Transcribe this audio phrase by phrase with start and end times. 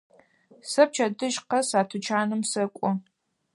[0.69, 2.89] Сэ пчэдыжь къэс а тучаным сэкӏо.